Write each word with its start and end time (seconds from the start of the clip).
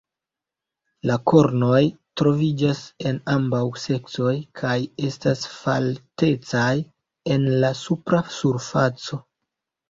La 1.07 1.15
kornoj 1.31 1.81
troviĝas 2.21 2.81
en 3.09 3.19
ambaŭ 3.33 3.59
seksoj 3.81 4.33
kaj 4.63 4.73
estas 5.09 5.45
faltecaj 5.59 6.73
en 7.37 7.47
la 7.65 7.71
supra 7.83 8.23
surfaco. 8.41 9.23